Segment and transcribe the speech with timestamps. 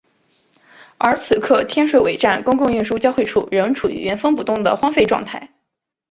[0.97, 5.51] 而此刻天水围站公共运输交汇处仍处于原封不动的荒废状态。